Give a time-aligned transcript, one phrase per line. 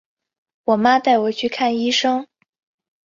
[0.63, 2.25] 我妈带我去看医生